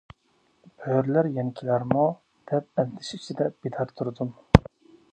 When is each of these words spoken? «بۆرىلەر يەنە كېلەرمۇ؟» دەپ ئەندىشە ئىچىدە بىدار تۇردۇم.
«بۆرىلەر 0.85 1.29
يەنە 1.35 1.53
كېلەرمۇ؟» 1.59 2.07
دەپ 2.53 2.81
ئەندىشە 2.85 3.23
ئىچىدە 3.23 3.53
بىدار 3.67 3.97
تۇردۇم. 4.01 4.37